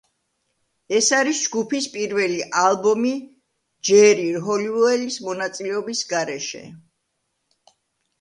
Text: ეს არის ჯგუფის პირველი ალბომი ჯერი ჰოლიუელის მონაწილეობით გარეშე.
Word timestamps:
ეს 0.99 1.07
არის 1.15 1.41
ჯგუფის 1.41 1.87
პირველი 1.97 2.39
ალბომი 2.61 3.11
ჯერი 3.89 4.25
ჰოლიუელის 4.47 5.19
მონაწილეობით 5.29 6.03
გარეშე. 6.15 6.63